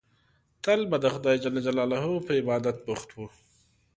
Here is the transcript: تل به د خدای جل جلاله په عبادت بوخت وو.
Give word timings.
تل 0.63 0.81
به 0.89 0.97
د 1.03 1.05
خدای 1.13 1.35
جل 1.43 1.55
جلاله 1.65 1.99
په 2.25 2.31
عبادت 2.41 2.77
بوخت 2.85 3.09
وو. 3.13 3.27